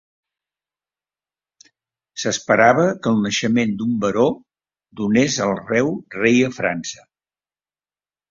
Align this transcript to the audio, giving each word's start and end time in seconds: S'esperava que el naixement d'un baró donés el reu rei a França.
S'esperava 2.21 2.85
que 3.03 3.11
el 3.11 3.19
naixement 3.27 3.75
d'un 3.81 3.93
baró 4.05 4.25
donés 5.01 5.37
el 5.49 5.55
reu 5.69 5.91
rei 6.19 6.43
a 6.47 6.51
França. 6.59 7.05